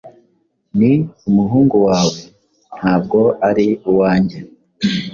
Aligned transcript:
ni 0.77 0.93
umuhungu 1.29 1.75
wawe 1.87 2.19
ntabwo 2.77 3.19
ari 3.49 3.67
uwanjye 3.89 4.39